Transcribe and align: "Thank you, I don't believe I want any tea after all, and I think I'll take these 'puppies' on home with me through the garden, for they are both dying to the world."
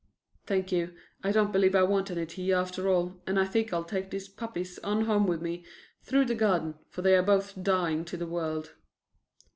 "Thank 0.47 0.71
you, 0.71 0.95
I 1.23 1.31
don't 1.31 1.51
believe 1.51 1.75
I 1.75 1.83
want 1.83 2.09
any 2.09 2.25
tea 2.25 2.51
after 2.51 2.89
all, 2.89 3.21
and 3.27 3.39
I 3.39 3.45
think 3.45 3.71
I'll 3.71 3.83
take 3.83 4.09
these 4.09 4.27
'puppies' 4.27 4.79
on 4.79 5.05
home 5.05 5.27
with 5.27 5.43
me 5.43 5.63
through 6.01 6.25
the 6.25 6.33
garden, 6.33 6.73
for 6.89 7.03
they 7.03 7.15
are 7.15 7.21
both 7.21 7.61
dying 7.61 8.03
to 8.05 8.17
the 8.17 8.25
world." 8.25 8.73